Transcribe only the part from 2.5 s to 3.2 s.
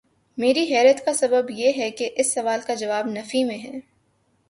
کا جواب